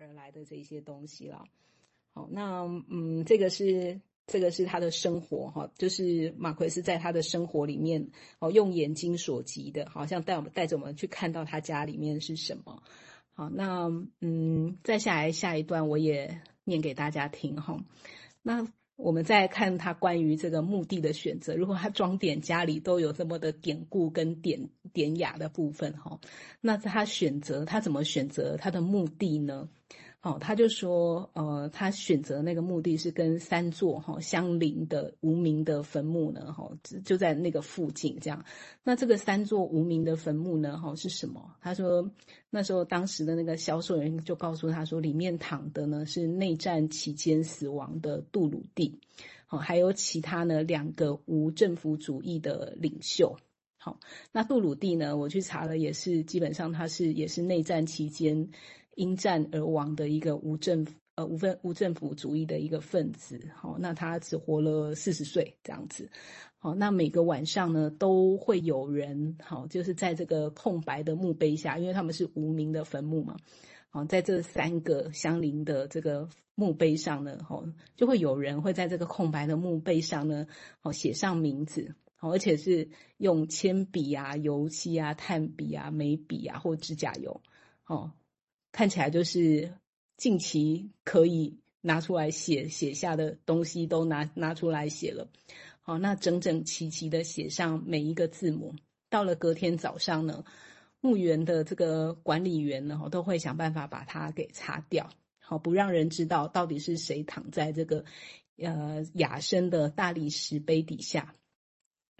[0.00, 1.44] 而来的这些东西了。
[2.14, 12.82] 好，那嗯，这个是这个是他的生活哈，就是马奎斯在他的生活里面哦，用眼睛所及的，好像带我们带着我们去看到他家里面是什么。
[13.32, 13.88] 好，那
[14.20, 17.84] 嗯，再下来下一段我也念给大家听哈。
[18.42, 18.66] 那
[19.02, 26.20] 我们再看他关于这个墓地的选择，如果他装点家里都有这么的典故跟典典雅的部分哈，
[26.60, 29.68] 那他选择他怎么选择他的墓地呢？
[30.22, 36.70] 哦，他就说，呃，他选择那个墓地是跟三座哈相邻的无名的坟墓呢，哈，
[37.06, 38.44] 就在那个附近这样。
[38.84, 41.56] 那这个三座无名的坟墓呢，哈，是什么？
[41.62, 42.10] 他说，
[42.50, 49.00] 那时候当时的那个销售员就告诉他说，里面躺的呢是内战期间死亡的杜鲁第，
[49.46, 53.38] 好，还有其他呢两个无政府主义的领袖。
[53.80, 53.98] 好，
[54.30, 58.48] 那杜鲁第呢，我去查了，也是基本上他是也是内战期间。
[58.96, 66.10] 因战而亡的一个无政府呃无分无政府主义的一个分子，好，那他只活了四十岁这样子，
[66.58, 73.36] 好，那每个晚上呢都会有人好，就是在这个空白的墓碑下，因为他们是无名的坟墓嘛，
[73.88, 77.64] 好，在这三个相邻的这个墓碑上呢，好，
[77.96, 80.46] 就会有人会在这个空白的墓碑上呢，
[80.80, 81.94] 好写上名字，
[82.28, 87.40] 而且是用铅笔啊、油漆啊、炭笔啊、眉笔啊或指甲油，
[87.86, 88.12] 哦。
[88.72, 89.74] 看起来就是
[90.16, 95.28] 近期可以拿出来写写下的东西都拿拿出来写了，
[95.80, 98.76] 好，那整整齐齐的写上每一个字母。
[99.08, 100.44] 到了隔天早上呢，
[101.00, 105.10] 墓园的这个管理员呢，都会想办法把它给擦掉，
[105.40, 108.04] 好，不让人知道到底是谁躺在这个
[108.56, 111.34] 呃哑身的大理石碑底下。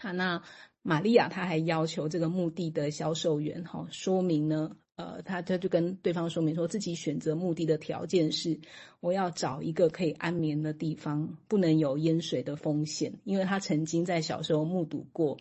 [0.00, 0.42] 他，那
[0.82, 4.76] 玛利亚他还要求这个墓地的销售员哈说明呢。
[4.96, 8.60] 呃，他他就跟对方说明说，自己选择墓地的条件是，
[9.00, 15.38] 我要找一个可以安眠的地方，不能有淹水的风险，因为他曾经在小时候目睹过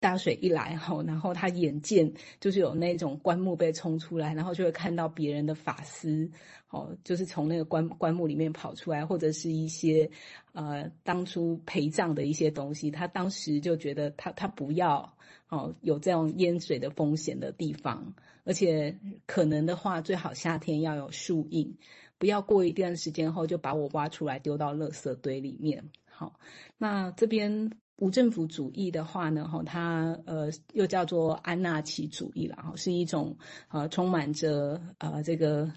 [0.00, 6.30] 大水一来后，然后他眼见就是有那种棺木被冲出来，然后就会看到别人的发丝，
[6.70, 10.08] 哦，就是从那个棺棺木里面跑出来，或者是一些
[10.52, 15.14] 呃当初陪葬的一些东西，他当时就觉得他他不要
[15.48, 18.14] 哦有这样淹水的风险的地方。
[18.44, 21.76] 而且可能的话，最好夏天要有树荫，
[22.16, 25.90] 不要过一段时间后就把我挖出来丢到垃圾堆里面。
[26.06, 26.40] 好，
[26.78, 33.36] 那这边无政府主义的话呢，哈，它呃又叫做安纳奇主义了，哈，是一种
[33.68, 35.72] 呃充满着呃这个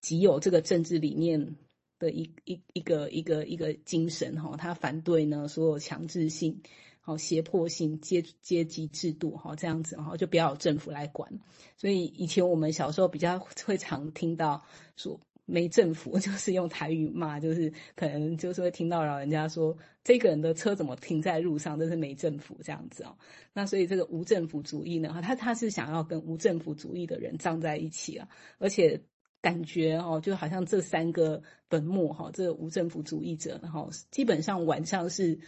[0.00, 1.56] 极有这个政治理念
[1.98, 6.62] 的一一一个一个一个精神，哈，它反对呢所有强制性。
[7.02, 11.40] 好，胁迫性阶阶级制度，哈，这样子，哈，就不要有政府来管。
[11.78, 14.62] 所以以前我们小时候比较会常听到
[14.96, 15.18] 说
[15.50, 23.16] 没政府， 就是用台语骂，就是可能就是会听到老人家说这个人的车怎么停在路上，这是没政府这样子哦。
[23.52, 28.28] 那所以这个无政府主义呢，他他是想要跟无政府主义的人葬在一起啊，
[28.58, 29.00] 而且
[29.42, 35.38] 感觉哦，就好像这三个坟墓哈，这个无政府主义者，然后基本上晚上是。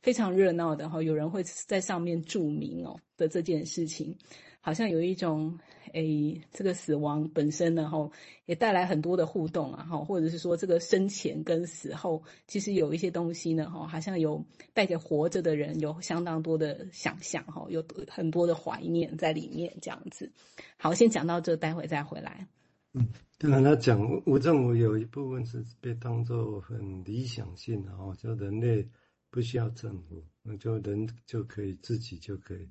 [0.00, 4.16] 非常热闹的哈，有人会在上面注明哦的这件事情，
[4.60, 5.58] 好像有一种
[5.92, 8.10] 诶，这个死亡本身呢哈，
[8.46, 20.30] 也带来很多的互动啊哈，或者是说这个生前跟死后，其实有一些东西呢哈，好像有带着活着的人有相当多的想象哈，有很多的怀念在里面这样子。
[20.76, 22.46] 好，先讲到这，待会再回来。
[22.92, 23.08] 嗯，
[23.38, 28.88] 当然他讲无政府有一部分是被当作很理想性的哈，就人类。
[29.30, 30.24] 不需要政府，
[30.58, 32.66] 就人就可以自己就可以。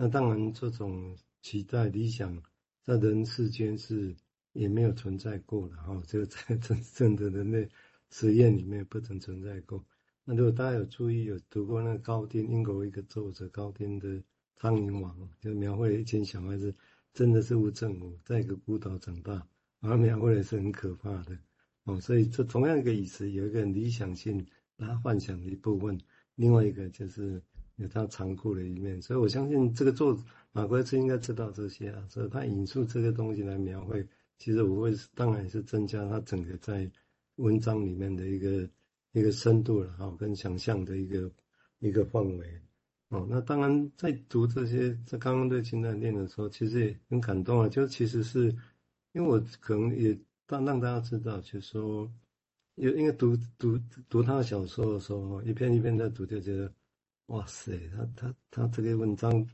[0.00, 2.40] 那当然，这种期待理想
[2.84, 4.14] 在人世间是
[4.52, 6.00] 也没有存在过的哈。
[6.06, 7.68] 这个在真正的人类
[8.08, 9.84] 实验里面不曾存在过。
[10.24, 14.08] 那如果大家有注意有读过那个高丁英国一个作者高丁的
[14.54, 16.72] 《苍蝇王》，就描绘一群小孩子
[17.12, 19.44] 真的是无政府，在一个孤岛长大，
[19.80, 21.36] 而描绘的是很可怕的
[21.82, 22.00] 哦。
[22.00, 24.46] 所以这同样一个意思，有一个理想性。
[24.80, 26.00] 他幻想的一部分，
[26.36, 27.42] 另外一个就是
[27.78, 30.20] 有他残酷的一面，所以我相信这个作者
[30.52, 36.90] 马奎斯应该知道这些啊，所以他引述这个东西来描绘，其实我会当然是增加他整个在
[37.36, 38.68] 文章里面的一个
[39.12, 41.30] 一个深度了哈，跟想象的一个
[41.78, 42.60] 一个范围
[43.08, 43.26] 哦。
[43.30, 48.46] 那当然在读这些在刚刚对清代念的时候，其实也很感动啊，就其实是
[49.12, 52.10] 因为我可能也让让大家知道，就是说。
[52.80, 53.76] 因因为读读
[54.08, 56.72] 读他的小说的时候，一篇一篇在读，就觉得，
[57.28, 59.46] 哇塞，他他他这个文章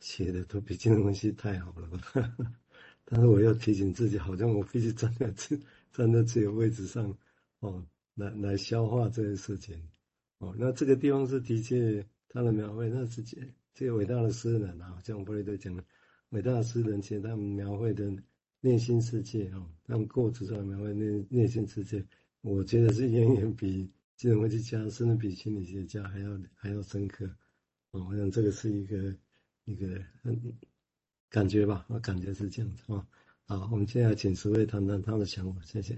[0.00, 2.00] 写的都比金庸文系太好了吧？
[3.04, 5.56] 但是我要提醒自己，好像我必须站在自
[5.92, 7.16] 站在自己的位置上，
[7.60, 9.80] 哦，来来消化这些事情，
[10.38, 13.38] 哦，那这个地方是的确他的描绘，那是这
[13.72, 15.84] 这个伟大的诗人啊，像弗雷德讲的，
[16.30, 18.12] 伟大的诗人其实他们描绘的
[18.60, 22.04] 内心世界，哦，他们过程上描绘内内心世界，
[22.40, 27.26] 我觉得是远远比金融分析家，甚至比心理学家还要还要深刻，
[27.90, 29.14] 哦，我想这个是一个
[29.64, 29.86] 一个
[30.22, 30.40] 很。
[31.30, 33.04] 感觉吧，我感觉是这样子啊。
[33.46, 35.92] 好，我们接下来请十位谈谈他的想法，谢谢。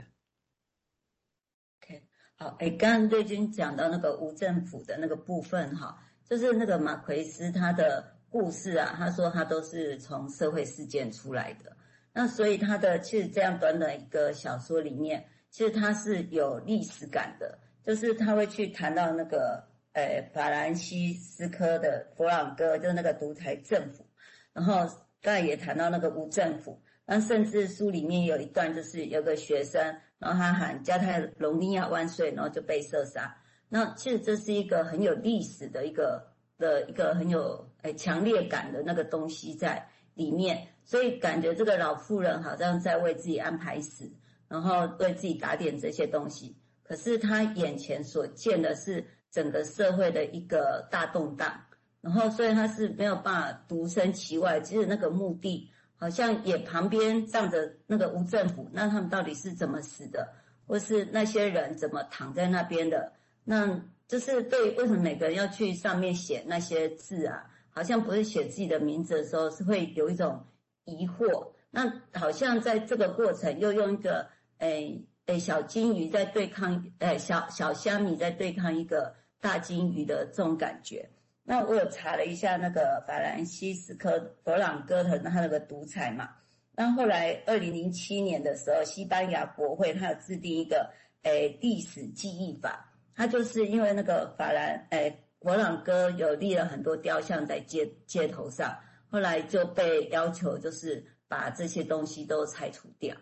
[1.76, 2.02] OK，
[2.36, 11.76] 好，哎，刚刚瑞君讲到那个无政府的那个部分哈，就是那个马奎斯他的故事啊，他说他都是从社会事件出来的，
[12.14, 24.04] 那所以他的其实这样短短一个小说里面，其实他是有历史感的，就是他会去谈到那个呃法兰西斯科的佛朗哥，就是那个独裁政府，
[24.52, 24.86] 然后。
[25.22, 29.82] 刚才也谈到那个无政府，那甚至书里面有一段，就是有个学生，
[30.20, 33.36] 然后他喊加泰隆尼亚万岁，然后就被射杀。
[33.68, 36.22] 那其实这是一个很有历史的一个
[36.58, 39.84] 的一个很有诶强烈感的那个东西在
[40.14, 44.08] 里面，所以感觉这个老妇人好像在为自己安排死，
[44.46, 46.56] 然后为自己打点这些东西。
[46.86, 51.62] 可是他眼前所见的是整个社会的一个大动荡。
[52.00, 54.60] 然后，所以他是没有办法独身其外。
[54.60, 60.32] 其实那个墓地好像也旁边站着那个无政府，那他们到底是怎么死的，
[60.68, 63.12] 或是那些人怎么躺在那边的？
[63.42, 67.44] 那就是对，为什么每个人要去上面写那些字啊？
[67.70, 70.46] 好像不是写自己的名字的时候，是会有一种
[70.84, 71.50] 疑惑。
[71.70, 74.28] 那好像在这个过程，又用一个
[74.58, 81.08] 诶诶小金鱼在对抗，诶小小虾米在对抗一个大金鱼的这种感觉。
[81.42, 86.28] 那我有查了一下那个法兰西斯科佛朗哥的他那个独裁嘛，
[86.74, 90.90] 那后来二零零七年的时候，西班牙国会他有制定一个
[91.22, 98.76] 诶历史记忆法，他就是因为那个法兰诶佛朗哥有立了很多雕像在街街头上，
[99.08, 103.16] 后来就被要求就是把这些东西都拆除掉。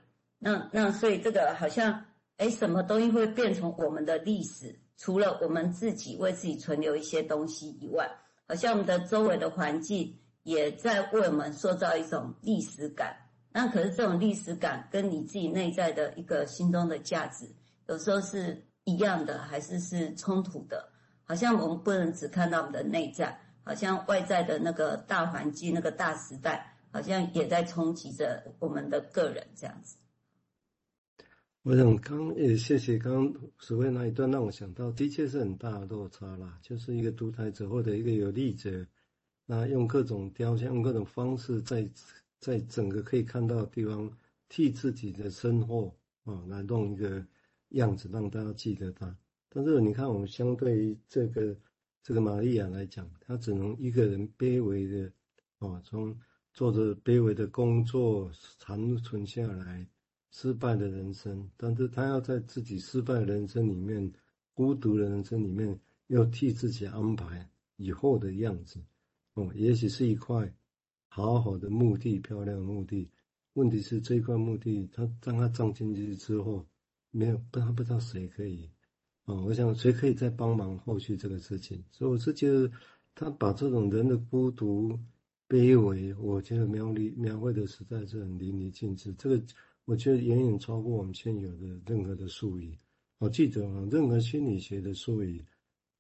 [0.45, 2.05] 那那所以这个好像
[2.37, 4.79] 诶什么东西会变成我们的历史？
[4.99, 8.07] 除了我们自己为自己存留一些东西以外，
[8.47, 13.17] 好像我们的周围的环境也在为我们塑造一种历史感。
[13.51, 17.47] 那可是这种历史感跟你自己内在的一个心中的价值，
[17.89, 20.91] 有时候是一样的，还是是冲突的？
[21.25, 29.97] 好像我们不能只看到我们的内在，好像外在的那个大环境、那个大时代，好像也在冲击着我们的个人这样子。
[31.65, 36.59] 我想刚也谢谢刚所谓那一段，让我想到，的确是很大的落差啦。
[36.61, 38.87] 就是一个独裁者或者一个有力者，
[39.47, 41.89] 那用各种雕像、用各种方式在，
[42.39, 44.13] 在整个可以看到的地方
[44.47, 47.27] 替自己的身后啊来弄一个
[47.71, 49.17] 样子，让大家记得他。
[49.49, 51.57] 但是你看，我们相对于这个
[52.03, 55.11] 这个玛利亚来讲，她只能一个人卑微的
[55.61, 56.15] 啊，从
[56.53, 59.89] 做着卑微的工作残存下来。
[60.37, 64.13] 失败的人生，但是他要在自己失败的人生里面，
[64.53, 65.79] 孤独的人生里面，
[66.09, 68.81] 要替自己安排以后的样子。
[69.35, 70.53] 哦，也许是一块
[71.07, 73.09] 好好的墓地，漂亮的墓地。
[73.53, 76.67] 问题是这块墓地，他当他葬进去之后，
[77.13, 78.69] 没有不他不知道谁可以。
[79.27, 81.81] 哦，我想谁可以再帮忙后续这个事情。
[81.93, 82.69] 所以我是觉得，
[83.15, 84.99] 他把这种人的孤独、
[85.49, 89.15] 卑微，我觉得描绘描绘的实在是很淋漓尽致。
[89.15, 89.41] 这个。
[89.87, 92.77] 我觉得远远超过我们现有的任何的术语。
[93.19, 95.45] 我记得啊，任何心理学的术语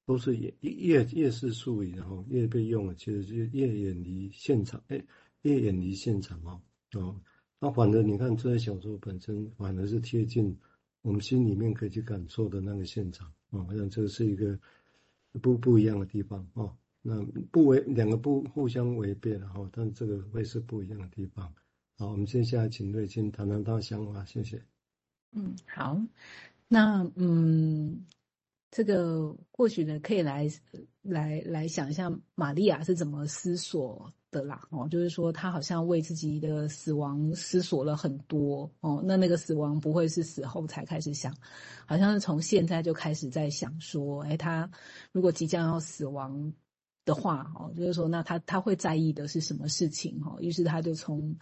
[0.06, 5.02] 都是越越越是术语，然后越被用了，其实就越远离现场，哎，
[5.42, 6.60] 越远离现场哦。
[6.94, 7.20] 哦，
[7.60, 10.54] 那反正你看这些小说本身，反而是贴近
[11.02, 13.62] 我们心里面可以去感受的那个现场啊。
[13.64, 14.58] 好像这是一个
[15.40, 16.76] 不不一样的地方哦。
[17.00, 21.52] 那不违两个不互相违背的哈，但这个会是不一样的地方。
[21.96, 24.60] 好，我们接下来请瑞金谈谈他的想法，谢谢。
[25.30, 25.96] 嗯，好，
[26.66, 28.04] 那嗯，
[28.70, 30.48] 这个或许呢，可以来
[31.02, 34.66] 来来想一下玛利亚是怎么思索的啦。
[34.70, 39.00] 哦，就是说她好像为自己的死亡思索了很多哦。
[39.06, 41.32] 那那个死亡不会是死后才开始想，
[41.86, 44.68] 好像是从现在就开始在想说，哎，他
[45.12, 46.52] 如果即将要死亡
[47.04, 50.20] 的话，哦，就是说那他他会在意的是什么事情？
[50.24, 51.36] 哦，于是他就从。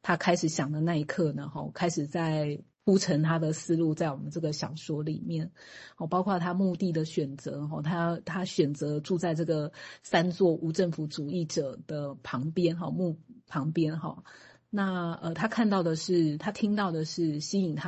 [0.00, 5.50] 他开始想的那一刻呢，哈，开始在铺陈他的思路，在我们这个小说里面，
[5.96, 9.72] 哦，包括他墓地的选择，哈，他他选择住在这个
[10.04, 14.22] 三座无政府主义者的旁边，哈，墓旁边，哈，
[14.70, 17.86] 那呃，他看到的是，他听到的是吸引他